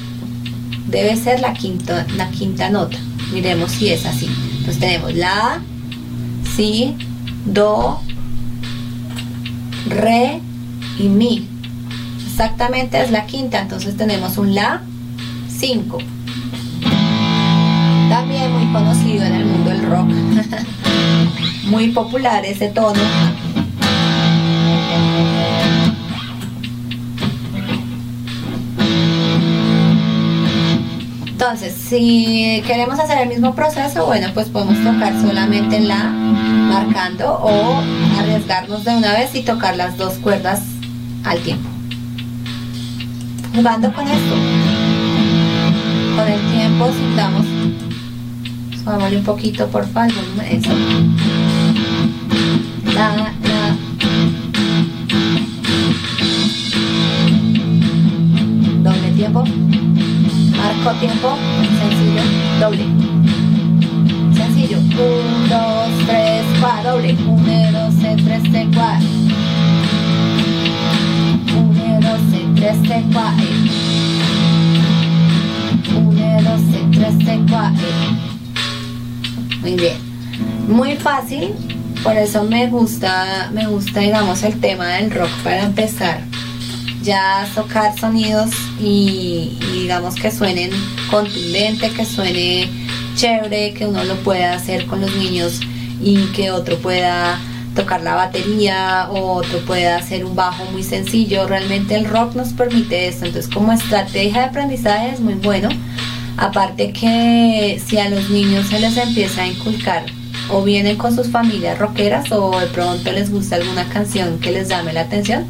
debe 0.88 1.16
ser 1.16 1.40
la 1.40 1.52
quinta, 1.52 2.06
la 2.16 2.30
quinta 2.30 2.70
nota. 2.70 2.98
Miremos 3.32 3.72
si 3.72 3.88
es 3.88 4.06
así. 4.06 4.26
Entonces 4.58 4.78
tenemos 4.78 5.14
la 5.14 5.60
si 6.54 6.94
do 7.44 8.00
re 9.88 10.40
y 10.98 11.08
mi. 11.08 11.48
Exactamente 12.28 13.02
es 13.02 13.10
la 13.10 13.26
quinta. 13.26 13.60
Entonces 13.60 13.96
tenemos 13.96 14.38
un 14.38 14.54
la 14.54 14.82
5 15.48 15.98
también 18.08 18.52
muy 18.52 18.72
conocido 18.72 19.24
en 19.24 19.34
el 19.34 19.44
mundo 19.44 19.70
del 19.70 19.82
rock. 19.82 20.08
muy 21.64 21.88
popular 21.88 22.44
ese 22.44 22.68
tono. 22.68 23.00
Entonces, 31.48 31.76
si 31.76 32.60
queremos 32.66 32.98
hacer 32.98 33.18
el 33.18 33.28
mismo 33.28 33.54
proceso, 33.54 34.04
bueno, 34.04 34.26
pues 34.34 34.48
podemos 34.48 34.82
tocar 34.82 35.12
solamente 35.20 35.76
en 35.76 35.86
la, 35.86 36.08
marcando 36.08 37.34
o 37.40 37.80
arriesgarnos 38.18 38.82
de 38.82 38.96
una 38.96 39.12
vez 39.12 39.32
y 39.32 39.42
tocar 39.42 39.76
las 39.76 39.96
dos 39.96 40.14
cuerdas 40.14 40.62
al 41.22 41.38
tiempo. 41.38 41.68
Jugando 43.54 43.92
con 43.92 44.08
esto. 44.08 44.34
Con 46.16 46.26
el 46.26 46.52
tiempo 46.52 46.88
sintamos. 46.92 47.46
Subámosle 48.82 49.18
un 49.18 49.24
poquito 49.24 49.68
por 49.68 49.86
favor. 49.86 50.12
Eso. 50.50 50.72
La, 52.92 53.14
la. 53.14 53.76
Doble 58.82 59.10
tiempo. 59.12 59.44
Marco 60.66 60.98
tiempo. 60.98 61.36
Sencillo. 61.78 62.22
Doble. 62.58 62.84
Sencillo. 64.34 64.78
1, 64.78 64.96
2, 65.48 66.06
3, 66.06 66.44
4. 66.60 66.90
Doble. 66.90 67.12
1, 67.12 67.72
2, 67.72 67.94
3, 68.24 68.42
4. 68.74 68.98
1, 71.56 72.00
2, 72.00 72.20
3, 72.56 72.76
4. 73.12 73.32
1, 75.94 76.42
2, 76.42 76.60
3, 76.90 77.40
4. 77.48 77.86
Muy 79.60 79.74
bien. 79.76 79.96
Muy 80.66 80.96
fácil. 80.96 81.54
Por 82.02 82.16
eso 82.16 82.42
me 82.42 82.66
gusta, 82.66 83.50
me 83.52 83.66
gusta, 83.68 84.00
digamos, 84.00 84.42
el 84.42 84.58
tema 84.60 84.88
del 84.94 85.12
rock 85.12 85.30
para 85.42 85.62
empezar 85.62 86.25
ya 87.06 87.48
tocar 87.54 87.96
sonidos 87.98 88.50
y, 88.80 89.56
digamos 89.72 90.16
que 90.16 90.32
suenen 90.32 90.70
contundente, 91.08 91.90
que 91.90 92.04
suene 92.04 92.68
chévere, 93.14 93.72
que 93.72 93.86
uno 93.86 94.04
lo 94.04 94.16
pueda 94.16 94.54
hacer 94.54 94.86
con 94.86 95.00
los 95.00 95.14
niños 95.14 95.60
y 96.02 96.26
que 96.32 96.50
otro 96.50 96.76
pueda 96.78 97.38
tocar 97.76 98.02
la 98.02 98.14
batería 98.14 99.08
o 99.10 99.34
otro 99.34 99.60
pueda 99.60 99.96
hacer 99.96 100.24
un 100.24 100.34
bajo 100.34 100.64
muy 100.72 100.82
sencillo. 100.82 101.46
Realmente 101.46 101.94
el 101.94 102.06
rock 102.06 102.34
nos 102.34 102.52
permite 102.52 103.06
esto. 103.06 103.24
Entonces 103.24 103.52
como 103.52 103.72
estrategia 103.72 104.40
de 104.40 104.46
aprendizaje 104.46 105.10
es 105.10 105.20
muy 105.20 105.34
bueno. 105.34 105.68
Aparte 106.36 106.92
que 106.92 107.80
si 107.86 107.98
a 107.98 108.10
los 108.10 108.28
niños 108.30 108.66
se 108.66 108.80
les 108.80 108.96
empieza 108.96 109.42
a 109.42 109.46
inculcar 109.46 110.04
o 110.50 110.62
vienen 110.62 110.96
con 110.96 111.14
sus 111.14 111.28
familias 111.28 111.78
rockeras 111.78 112.30
o 112.32 112.58
de 112.58 112.66
pronto 112.66 113.12
les 113.12 113.30
gusta 113.30 113.56
alguna 113.56 113.88
canción 113.88 114.38
que 114.38 114.52
les 114.52 114.68
llame 114.68 114.92
la 114.92 115.02
atención, 115.02 115.46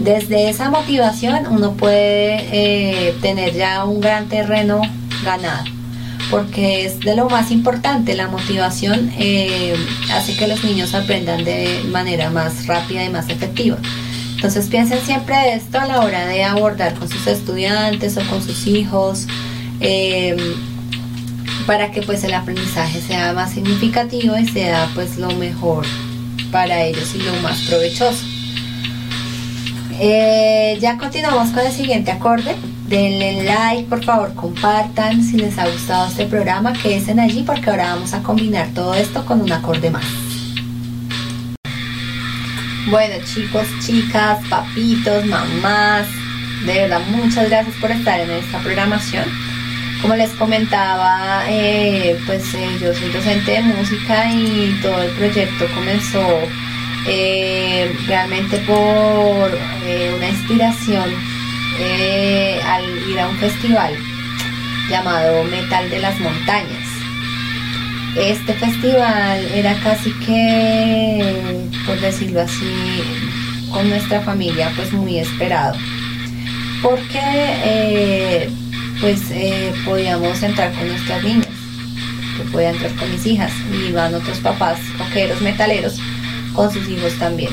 desde 0.00 0.48
esa 0.48 0.70
motivación 0.70 1.46
uno 1.48 1.72
puede 1.72 2.46
eh, 2.52 3.14
tener 3.20 3.54
ya 3.54 3.84
un 3.84 4.00
gran 4.00 4.28
terreno 4.28 4.80
ganado, 5.24 5.64
porque 6.30 6.84
es 6.84 7.00
de 7.00 7.14
lo 7.14 7.28
más 7.28 7.50
importante, 7.50 8.14
la 8.14 8.28
motivación 8.28 9.12
eh, 9.18 9.74
hace 10.12 10.36
que 10.36 10.48
los 10.48 10.64
niños 10.64 10.94
aprendan 10.94 11.44
de 11.44 11.82
manera 11.90 12.30
más 12.30 12.66
rápida 12.66 13.04
y 13.04 13.10
más 13.10 13.28
efectiva. 13.28 13.78
Entonces 14.34 14.66
piensen 14.66 15.00
siempre 15.02 15.54
esto 15.54 15.78
a 15.78 15.86
la 15.86 16.00
hora 16.00 16.26
de 16.26 16.42
abordar 16.42 16.94
con 16.94 17.08
sus 17.08 17.26
estudiantes 17.28 18.16
o 18.16 18.22
con 18.28 18.42
sus 18.42 18.66
hijos, 18.66 19.28
eh, 19.80 20.36
para 21.66 21.92
que 21.92 22.02
pues 22.02 22.24
el 22.24 22.34
aprendizaje 22.34 23.00
sea 23.00 23.32
más 23.34 23.52
significativo 23.52 24.36
y 24.36 24.48
sea 24.48 24.88
pues 24.94 25.16
lo 25.18 25.30
mejor 25.36 25.86
para 26.50 26.82
ellos 26.82 27.14
y 27.14 27.18
lo 27.18 27.34
más 27.36 27.60
provechoso. 27.62 28.31
Eh, 30.04 30.78
ya 30.80 30.98
continuamos 30.98 31.50
con 31.50 31.64
el 31.64 31.70
siguiente 31.70 32.10
acorde. 32.10 32.56
Denle 32.88 33.44
like, 33.44 33.88
por 33.88 34.02
favor, 34.02 34.34
compartan 34.34 35.22
si 35.22 35.36
les 35.36 35.56
ha 35.58 35.68
gustado 35.68 36.08
este 36.08 36.26
programa, 36.26 36.72
quédense 36.72 37.12
allí 37.20 37.44
porque 37.44 37.70
ahora 37.70 37.94
vamos 37.94 38.12
a 38.12 38.20
combinar 38.20 38.66
todo 38.74 38.94
esto 38.94 39.24
con 39.24 39.40
un 39.40 39.52
acorde 39.52 39.90
más. 39.90 40.04
Bueno 42.90 43.14
chicos, 43.24 43.68
chicas, 43.86 44.40
papitos, 44.50 45.24
mamás, 45.24 46.08
de 46.66 46.72
verdad 46.80 47.00
muchas 47.08 47.48
gracias 47.48 47.76
por 47.76 47.92
estar 47.92 48.18
en 48.18 48.30
esta 48.32 48.58
programación. 48.58 49.24
Como 50.02 50.16
les 50.16 50.30
comentaba, 50.30 51.44
eh, 51.48 52.18
pues 52.26 52.52
eh, 52.54 52.76
yo 52.80 52.92
soy 52.92 53.08
docente 53.10 53.52
de 53.52 53.62
música 53.62 54.32
y 54.32 54.76
todo 54.82 55.00
el 55.00 55.12
proyecto 55.12 55.64
comenzó 55.76 56.26
eh, 57.06 57.92
realmente 58.06 58.58
por 58.58 59.50
eh, 59.84 60.14
una 60.16 60.28
inspiración 60.28 61.10
eh, 61.80 62.60
al 62.64 62.84
ir 63.10 63.18
a 63.18 63.28
un 63.28 63.36
festival 63.38 63.96
llamado 64.88 65.42
Metal 65.44 65.90
de 65.90 65.98
las 65.98 66.18
Montañas. 66.20 66.88
Este 68.16 68.52
festival 68.52 69.44
era 69.54 69.74
casi 69.80 70.12
que, 70.20 71.68
por 71.86 71.98
decirlo 72.00 72.42
así, 72.42 73.02
con 73.72 73.88
nuestra 73.88 74.20
familia 74.20 74.70
pues 74.76 74.92
muy 74.92 75.18
esperado 75.18 75.76
porque 76.82 78.50
pues 79.00 79.20
podíamos 79.84 80.42
entrar 80.42 80.72
con 80.72 80.88
nuestras 80.88 81.22
niñas 81.24 81.46
que 82.36 82.44
podía 82.50 82.70
entrar 82.70 82.94
con 82.96 83.10
mis 83.10 83.24
hijas 83.24 83.52
y 83.72 83.88
iban 83.88 84.14
otros 84.14 84.38
papás 84.40 84.78
coqueros 84.98 85.40
metaleros 85.40 85.98
con 86.54 86.70
sus 86.70 86.88
hijos 86.88 87.12
también. 87.18 87.52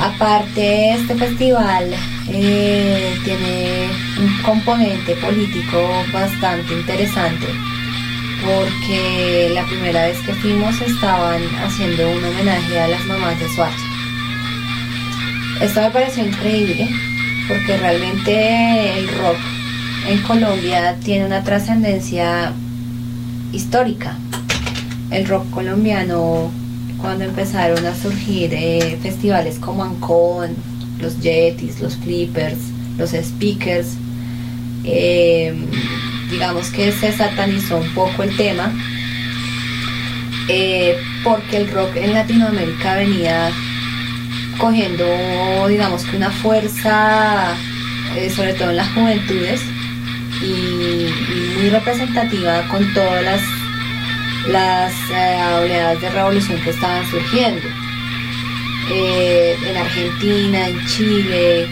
Aparte, 0.00 0.94
este 0.94 1.14
festival 1.14 1.88
eh, 2.28 3.18
tiene 3.24 3.88
un 4.20 4.42
componente 4.42 5.14
político 5.16 5.78
bastante 6.12 6.74
interesante 6.74 7.46
porque 8.44 9.50
la 9.54 9.64
primera 9.64 10.06
vez 10.06 10.18
que 10.20 10.34
fuimos 10.34 10.80
estaban 10.80 11.42
haciendo 11.64 12.10
un 12.10 12.24
homenaje 12.24 12.78
a 12.78 12.88
las 12.88 13.04
mamás 13.06 13.38
de 13.40 13.48
Suárez. 13.48 13.80
Esto 15.60 15.80
me 15.80 15.90
pareció 15.90 16.26
increíble 16.26 16.88
porque 17.48 17.76
realmente 17.78 18.98
el 18.98 19.08
rock 19.08 19.38
en 20.08 20.22
Colombia 20.22 20.96
tiene 21.02 21.26
una 21.26 21.42
trascendencia 21.42 22.52
histórica. 23.52 24.16
El 25.10 25.26
rock 25.26 25.48
colombiano 25.50 26.50
cuando 27.00 27.24
empezaron 27.24 27.84
a 27.84 27.94
surgir 27.94 28.52
eh, 28.52 28.98
festivales 29.02 29.58
como 29.58 29.84
Ancon, 29.84 30.54
los 30.98 31.20
Yetis, 31.20 31.80
los 31.80 31.96
Flippers, 31.96 32.58
los 32.96 33.10
Speakers, 33.10 33.88
eh, 34.84 35.54
digamos 36.30 36.68
que 36.68 36.92
se 36.92 37.12
satanizó 37.12 37.78
un 37.78 37.92
poco 37.94 38.22
el 38.22 38.36
tema, 38.36 38.72
eh, 40.48 40.96
porque 41.24 41.58
el 41.58 41.70
rock 41.70 41.96
en 41.96 42.14
Latinoamérica 42.14 42.96
venía 42.96 43.50
cogiendo, 44.58 45.04
digamos 45.68 46.04
que 46.04 46.16
una 46.16 46.30
fuerza, 46.30 47.54
sobre 48.34 48.54
todo 48.54 48.70
en 48.70 48.76
las 48.76 48.88
juventudes, 48.94 49.60
y 50.42 51.08
muy 51.56 51.68
representativa 51.70 52.66
con 52.68 52.92
todas 52.94 53.22
las 53.22 53.42
las 54.48 54.92
eh, 55.10 55.38
oleadas 55.60 56.00
de 56.00 56.10
revolución 56.10 56.60
que 56.62 56.70
estaban 56.70 57.08
surgiendo. 57.10 57.66
Eh, 58.90 59.56
en 59.66 59.76
Argentina, 59.76 60.68
en 60.68 60.86
Chile 60.86 61.68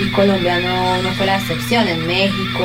y 0.00 0.10
Colombia 0.12 0.58
no, 0.60 1.10
fue 1.12 1.26
la 1.26 1.36
excepción, 1.36 1.86
en 1.86 2.06
México. 2.06 2.64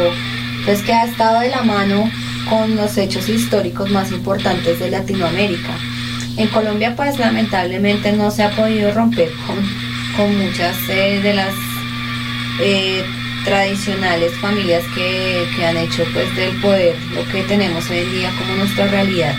Entonces 0.60 0.86
que 0.86 0.94
ha 0.94 1.06
estado 1.06 1.42
de 1.42 1.50
la 1.50 1.64
mano 1.64 2.10
con 2.50 2.76
los 2.76 2.98
hechos 2.98 3.28
históricos 3.28 3.90
más 3.90 4.12
importantes 4.12 4.80
de 4.80 4.90
Latinoamérica. 4.90 5.78
En 6.38 6.48
Colombia 6.48 6.96
pues 6.96 7.20
lamentablemente 7.20 8.14
no 8.14 8.32
se 8.32 8.44
ha 8.44 8.52
podido 8.52 8.94
romper 8.94 9.30
con, 10.16 10.38
muchas 10.38 10.76
eh, 10.90 11.20
de 11.22 11.34
las 11.34 11.54
tradicionales 13.46 14.34
familias 14.40 14.84
que, 14.96 15.66
han 15.66 15.78
hecho 15.78 16.04
pues 16.14 16.34
del 16.36 16.56
poder 16.62 16.96
lo 17.14 17.26
que 17.32 17.44
tenemos 17.44 17.90
hoy 17.90 18.00
en 18.00 18.12
día 18.12 18.32
como 18.38 18.56
nuestra 18.56 18.88
realidad. 18.88 19.36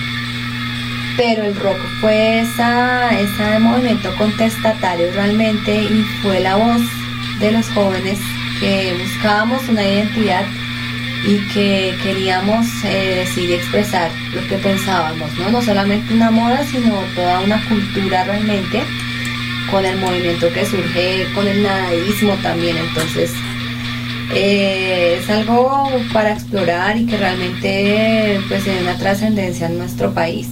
Pero 1.17 1.45
el 1.45 1.57
rock 1.57 1.79
fue 2.01 2.41
esa, 2.41 3.19
ese 3.19 3.59
movimiento 3.59 4.15
contestatario 4.17 5.11
realmente 5.13 5.83
y 5.83 6.03
fue 6.23 6.41
la 6.41 6.57
voz 6.57 6.83
de 7.41 7.53
los 7.53 7.69
jóvenes 7.71 8.19
que 8.61 8.95
buscábamos 8.99 9.69
una 9.69 9.85
identidad 9.85 10.45
y 11.27 11.39
que 11.53 11.97
queríamos 12.03 12.67
eh, 12.85 13.25
decir 13.25 13.51
y 13.51 13.55
expresar 13.55 14.11
lo 14.33 14.47
que 14.47 14.57
pensábamos, 14.59 15.33
¿no? 15.39 15.51
no 15.51 15.63
solamente 15.63 16.15
una 16.15 16.31
moda, 16.31 16.65
sino 16.65 17.03
toda 17.15 17.41
una 17.41 17.65
cultura 17.69 18.25
realmente 18.25 18.83
con 19.71 19.85
el 19.85 19.99
movimiento 19.99 20.51
que 20.53 20.65
surge, 20.65 21.27
con 21.35 21.47
el 21.47 21.63
nadaísmo 21.63 22.35
también. 22.43 22.77
Entonces, 22.77 23.33
eh, 24.35 25.19
es 25.21 25.31
algo 25.31 25.89
para 26.13 26.33
explorar 26.33 26.97
y 26.97 27.07
que 27.07 27.17
realmente 27.17 28.41
pues 28.49 28.65
tiene 28.65 28.83
una 28.83 28.97
trascendencia 28.97 29.67
en 29.67 29.79
nuestro 29.79 30.13
país. 30.13 30.49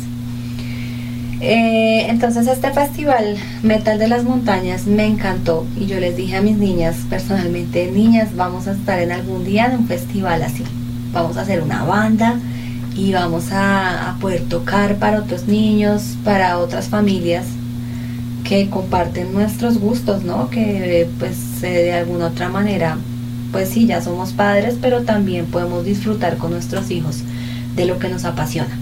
Eh, 1.40 2.06
entonces 2.08 2.46
este 2.46 2.70
festival 2.70 3.36
Metal 3.62 3.98
de 3.98 4.08
las 4.08 4.24
Montañas 4.24 4.86
me 4.86 5.04
encantó 5.04 5.66
y 5.78 5.84
yo 5.84 6.00
les 6.00 6.16
dije 6.16 6.36
a 6.36 6.40
mis 6.40 6.56
niñas 6.56 6.96
personalmente, 7.10 7.90
niñas, 7.92 8.34
vamos 8.34 8.66
a 8.68 8.72
estar 8.72 8.98
en 9.00 9.12
algún 9.12 9.44
día 9.44 9.66
en 9.66 9.80
un 9.80 9.86
festival 9.86 10.42
así. 10.42 10.64
vamos 11.12 11.36
a 11.36 11.42
hacer 11.42 11.62
una 11.62 11.84
banda 11.84 12.36
y 12.96 13.12
vamos 13.12 13.48
a, 13.52 14.16
poder 14.20 14.42
tocar 14.48 14.96
para 14.96 15.18
otros 15.18 15.46
niños, 15.46 16.16
para 16.24 16.58
otras 16.58 16.88
familias 16.88 17.44
que 18.44 18.70
comparten 18.70 19.34
nuestros 19.34 19.78
gustos, 19.78 20.22
¿no? 20.24 20.48
Que 20.48 21.06
pues 21.18 21.60
de 21.60 21.92
alguna 21.92 22.28
otra 22.28 22.48
manera, 22.48 22.96
pues 23.52 23.68
sí, 23.68 23.86
ya 23.86 24.02
somos 24.02 24.32
padres, 24.32 24.76
pero 24.80 25.02
también 25.02 25.46
podemos 25.46 25.84
disfrutar 25.84 26.36
con 26.36 26.50
nuestros 26.50 26.90
hijos 26.90 27.22
de 27.74 27.86
lo 27.86 27.98
que 27.98 28.08
nos 28.08 28.24
apasiona. 28.24 28.76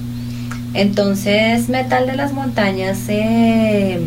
Entonces, 0.74 1.68
Metal 1.68 2.06
de 2.06 2.16
las 2.16 2.32
Montañas, 2.32 2.98
eh, 3.08 4.00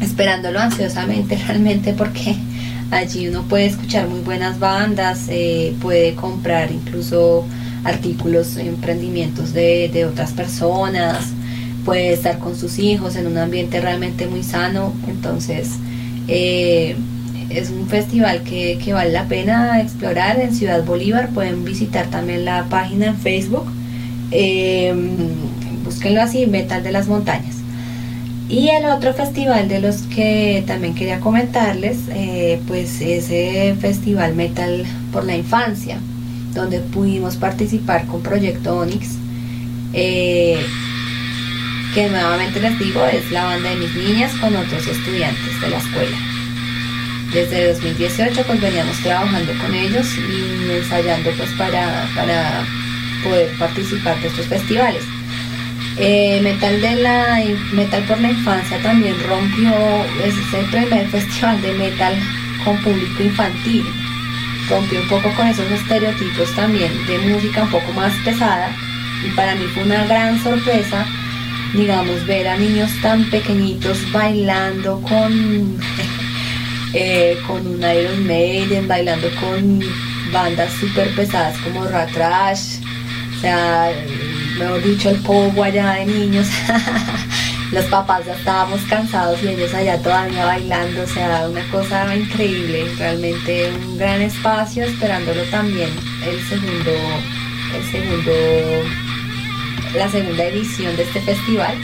esperándolo 0.00 0.58
ansiosamente 0.58 1.36
realmente 1.46 1.92
porque 1.92 2.36
allí 2.90 3.28
uno 3.28 3.42
puede 3.42 3.66
escuchar 3.66 4.08
muy 4.08 4.20
buenas 4.20 4.58
bandas, 4.58 5.26
eh, 5.28 5.74
puede 5.80 6.14
comprar 6.14 6.70
incluso 6.72 7.44
artículos, 7.84 8.56
emprendimientos 8.56 9.52
de, 9.52 10.06
otras 10.10 10.32
personas, 10.32 11.32
puede 11.84 12.12
estar 12.12 12.38
con 12.38 12.56
sus 12.56 12.78
hijos 12.78 13.16
en 13.16 13.26
un 13.26 13.38
ambiente 13.38 13.80
realmente 13.80 14.28
muy 14.28 14.42
sano. 14.42 14.92
Entonces, 15.08 15.70
eh, 16.28 16.96
es 17.54 17.70
un 17.70 17.88
festival 17.88 18.42
que, 18.42 18.78
vale 18.92 19.12
la 19.12 19.24
pena 19.24 19.80
explorar 19.80 20.40
en 20.40 20.54
Ciudad 20.54 20.84
Bolívar. 20.84 21.30
Pueden 21.30 21.64
visitar 21.64 22.06
también 22.06 22.44
la 22.44 22.64
página 22.64 23.06
en 23.06 23.16
Facebook. 23.16 23.66
Eh, 24.30 24.94
búsquenlo 25.84 26.22
así, 26.22 26.46
Metal 26.46 26.82
de 26.82 26.92
las 26.92 27.08
Montañas. 27.08 27.56
Y 28.48 28.68
el 28.68 28.84
otro 28.86 29.14
festival 29.14 29.68
de 29.68 29.80
los 29.80 30.02
que 30.02 30.62
también 30.66 30.94
quería 30.94 31.20
comentarles, 31.20 31.98
eh, 32.10 32.60
pues 32.66 33.00
ese 33.00 33.74
festival 33.80 34.34
Metal 34.34 34.84
por 35.12 35.24
la 35.24 35.36
Infancia 35.36 35.98
donde 36.54 36.80
pudimos 36.80 37.36
participar 37.36 38.06
con 38.06 38.22
Proyecto 38.22 38.78
Onyx, 38.78 39.08
eh, 39.92 40.58
que 41.94 42.08
nuevamente 42.08 42.60
les 42.60 42.78
digo 42.78 43.04
es 43.06 43.30
la 43.30 43.44
banda 43.44 43.70
de 43.70 43.76
mis 43.76 43.94
niñas 43.94 44.32
con 44.40 44.54
otros 44.54 44.86
estudiantes 44.86 45.60
de 45.60 45.68
la 45.68 45.78
escuela. 45.78 46.31
Desde 47.32 47.72
2018 47.72 48.42
pues 48.46 48.60
veníamos 48.60 48.96
trabajando 48.98 49.52
con 49.60 49.74
ellos 49.74 50.06
y 50.16 50.70
ensayando 50.70 51.30
pues 51.36 51.50
para, 51.58 52.06
para 52.14 52.64
poder 53.24 53.50
participar 53.58 54.20
de 54.20 54.28
estos 54.28 54.46
festivales. 54.46 55.02
Eh, 55.98 56.40
metal 56.42 56.80
de 56.80 56.96
la 56.96 57.42
Metal 57.72 58.02
por 58.04 58.20
la 58.20 58.30
Infancia 58.30 58.78
también 58.82 59.14
rompió, 59.26 59.72
es 60.24 60.34
el 60.54 60.66
primer 60.66 61.08
festival 61.10 61.60
de 61.62 61.72
metal 61.74 62.14
con 62.64 62.76
público 62.82 63.22
infantil 63.22 63.84
rompió 64.68 65.00
un 65.00 65.08
poco 65.08 65.30
con 65.34 65.46
esos 65.48 65.70
estereotipos 65.70 66.54
también 66.54 66.92
de 67.06 67.18
música 67.18 67.62
un 67.62 67.70
poco 67.70 67.92
más 67.92 68.12
pesada 68.24 68.70
y 69.26 69.30
para 69.30 69.54
mí 69.54 69.64
fue 69.74 69.82
una 69.82 70.04
gran 70.06 70.42
sorpresa 70.42 71.04
digamos 71.74 72.24
ver 72.26 72.48
a 72.48 72.56
niños 72.56 72.90
tan 73.02 73.28
pequeñitos 73.30 73.98
bailando 74.12 75.00
con 75.02 75.78
eh, 76.94 77.38
con 77.46 77.66
un 77.66 77.80
Iron 77.80 78.26
Maiden 78.26 78.88
bailando 78.88 79.28
con 79.40 79.80
bandas 80.32 80.72
súper 80.74 81.14
pesadas 81.14 81.56
como 81.58 81.84
Ratrash 81.84 82.78
o 83.36 83.40
sea 83.40 83.92
mejor 84.58 84.82
dicho 84.82 85.10
el 85.10 85.16
pogo 85.20 85.62
allá 85.64 85.92
de 85.92 86.06
niños 86.06 86.48
los 87.72 87.86
papás 87.86 88.24
ya 88.26 88.34
estábamos 88.34 88.80
cansados 88.82 89.42
y 89.42 89.48
ellos 89.48 89.72
allá 89.72 90.00
todavía 90.00 90.44
bailando, 90.44 91.02
o 91.02 91.06
sea, 91.06 91.48
una 91.48 91.66
cosa 91.70 92.14
increíble, 92.14 92.84
realmente 92.98 93.72
un 93.72 93.96
gran 93.96 94.20
espacio, 94.20 94.84
esperándolo 94.84 95.42
también 95.44 95.88
el 96.26 96.40
segundo, 96.42 96.90
el 97.74 97.90
segundo, 97.90 98.32
la 99.94 100.08
segunda 100.10 100.44
edición 100.44 100.94
de 100.96 101.02
este 101.04 101.22
festival. 101.22 101.74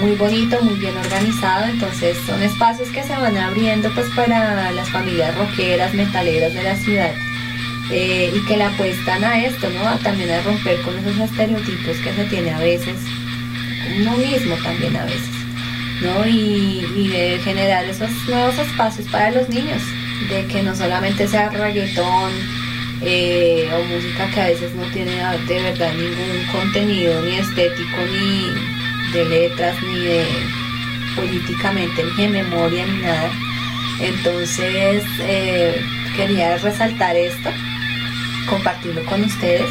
Muy 0.00 0.14
bonito, 0.16 0.60
muy 0.62 0.74
bien 0.74 0.96
organizado, 0.96 1.64
entonces 1.64 2.16
son 2.26 2.42
espacios 2.42 2.88
que 2.90 3.02
se 3.02 3.16
van 3.16 3.36
abriendo 3.36 3.90
pues 3.94 4.06
para 4.14 4.70
las 4.72 4.88
familias 4.90 5.36
rockeras, 5.36 5.94
metaleras 5.94 6.54
de 6.54 6.62
la 6.62 6.76
ciudad. 6.76 7.12
Eh, 7.90 8.30
y 8.34 8.46
que 8.46 8.58
le 8.58 8.64
apuestan 8.64 9.24
a 9.24 9.42
esto, 9.42 9.68
¿no? 9.70 9.98
también 10.00 10.30
a 10.30 10.42
romper 10.42 10.78
con 10.82 10.98
esos 10.98 11.18
estereotipos 11.18 11.96
que 11.96 12.12
se 12.12 12.24
tiene 12.24 12.50
a 12.50 12.58
veces 12.58 12.96
uno 13.96 14.16
mismo 14.16 14.54
también 14.56 14.96
a 14.96 15.04
veces, 15.04 15.30
¿no? 16.02 16.26
Y, 16.26 17.08
de 17.08 17.40
generar 17.42 17.84
esos 17.86 18.10
nuevos 18.28 18.58
espacios 18.58 19.06
para 19.08 19.30
los 19.30 19.48
niños, 19.48 19.80
de 20.28 20.44
que 20.46 20.62
no 20.62 20.74
solamente 20.74 21.26
sea 21.26 21.48
reggaetón 21.48 22.32
eh, 23.02 23.68
o 23.72 23.84
música 23.84 24.30
que 24.34 24.40
a 24.40 24.48
veces 24.48 24.74
no 24.74 24.82
tiene 24.92 25.12
de 25.46 25.62
verdad 25.62 25.92
ningún 25.94 26.44
contenido 26.52 27.22
ni 27.22 27.36
estético, 27.36 27.96
ni 28.12 28.77
de 29.12 29.24
letras, 29.24 29.76
ni 29.82 29.98
de 30.00 30.26
políticamente, 31.16 32.04
ni 32.04 32.22
de 32.22 32.28
memoria, 32.28 32.86
ni 32.86 32.98
nada. 33.02 33.30
Entonces, 34.00 35.02
eh, 35.20 35.80
quería 36.16 36.56
resaltar 36.58 37.16
esto, 37.16 37.50
compartirlo 38.48 39.04
con 39.06 39.24
ustedes 39.24 39.68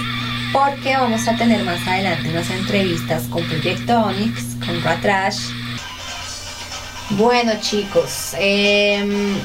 porque 0.53 0.95
vamos 0.95 1.27
a 1.27 1.35
tener 1.35 1.63
más 1.63 1.85
adelante 1.87 2.29
unas 2.29 2.49
entrevistas 2.49 3.23
con 3.23 3.43
Proyecto 3.43 3.99
Onyx, 3.99 4.55
con 4.65 4.81
Ratrash. 4.81 5.49
Bueno 7.11 7.53
chicos, 7.61 8.33
em, 8.37 9.35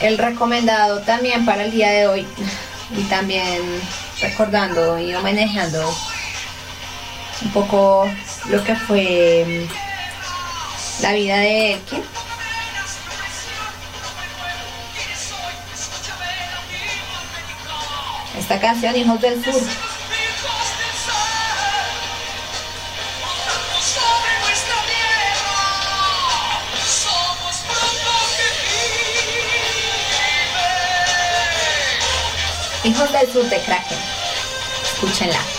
el 0.00 0.18
recomendado 0.18 1.00
también 1.00 1.44
para 1.44 1.64
el 1.64 1.70
día 1.70 1.90
de 1.90 2.06
hoy 2.06 2.26
y 2.96 3.02
también 3.04 3.62
recordando 4.20 4.98
y 4.98 5.14
homenajeando 5.14 5.94
un 7.42 7.50
poco 7.52 8.10
lo 8.46 8.64
que 8.64 8.74
fue 8.74 9.40
em, 9.42 9.68
la 11.00 11.12
vida 11.12 11.36
de 11.36 11.72
Elkin. 11.74 12.02
Esta 18.38 18.60
canción, 18.60 18.96
Hijos 18.96 19.20
del 19.20 19.44
Sur. 19.44 19.62
Hijos 32.84 33.12
del 33.12 33.32
Sur 33.32 33.44
de 33.50 33.60
Kraken. 33.60 33.98
Escúchenla. 34.82 35.57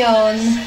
Canción 0.00 0.60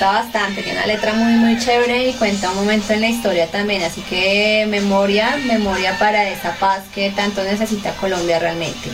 bastante, 0.00 0.62
tiene 0.62 0.78
una 0.78 0.86
letra 0.86 1.14
muy 1.14 1.32
muy 1.34 1.58
chévere 1.58 2.08
y 2.08 2.12
cuenta 2.14 2.50
un 2.50 2.56
momento 2.56 2.92
en 2.92 3.00
la 3.00 3.08
historia 3.08 3.46
también, 3.46 3.82
así 3.82 4.02
que 4.02 4.66
memoria, 4.68 5.36
memoria 5.46 5.98
para 5.98 6.28
esa 6.28 6.54
paz 6.56 6.82
que 6.94 7.10
tanto 7.10 7.42
necesita 7.42 7.92
Colombia 7.92 8.38
realmente. 8.38 8.90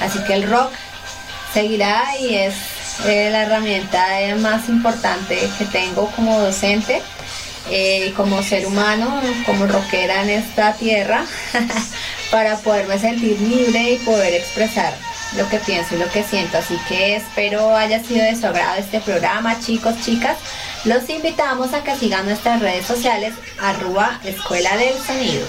Así 0.00 0.18
que 0.24 0.34
el 0.34 0.48
rock 0.48 0.72
seguirá 1.52 2.04
y 2.20 2.34
es 2.34 2.54
eh, 3.06 3.28
la 3.30 3.42
herramienta 3.42 4.06
más 4.38 4.68
importante 4.68 5.36
que 5.58 5.64
tengo 5.66 6.10
como 6.12 6.38
docente, 6.38 7.02
eh, 7.70 8.12
como 8.16 8.42
ser 8.42 8.66
humano, 8.66 9.20
como 9.46 9.66
rockera 9.66 10.22
en 10.22 10.30
esta 10.30 10.74
tierra, 10.74 11.24
para 12.30 12.56
poderme 12.58 12.98
sentir 12.98 13.40
libre 13.40 13.92
y 13.92 13.96
poder 13.98 14.34
expresar 14.34 14.94
lo 15.36 15.48
que 15.48 15.58
pienso 15.58 15.94
y 15.94 15.98
lo 15.98 16.08
que 16.10 16.22
siento. 16.22 16.58
Así 16.58 16.78
que 16.88 17.16
espero 17.16 17.76
haya 17.76 18.02
sido 18.02 18.24
de 18.24 18.36
su 18.36 18.46
agrado 18.46 18.76
este 18.78 19.00
programa, 19.00 19.60
chicos, 19.60 19.94
chicas. 20.02 20.36
Los 20.84 21.08
invitamos 21.08 21.72
a 21.72 21.82
que 21.82 21.96
sigan 21.96 22.26
nuestras 22.26 22.60
redes 22.60 22.86
sociales, 22.86 23.34
arroba 23.60 24.20
Escuela 24.24 24.76
del 24.76 24.94
Sonido. 25.02 25.46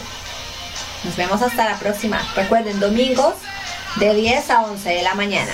Nos 1.03 1.15
vemos 1.15 1.41
hasta 1.41 1.65
la 1.65 1.77
próxima. 1.77 2.21
Recuerden, 2.35 2.79
domingos 2.79 3.35
de 3.97 4.13
10 4.13 4.49
a 4.49 4.61
11 4.61 4.89
de 4.89 5.01
la 5.03 5.13
mañana. 5.15 5.53